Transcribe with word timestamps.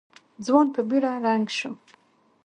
ځوان 0.45 0.67
په 0.75 0.81
بېړه 0.89 1.11
رنګ 1.25 1.45
شو. 1.57 1.71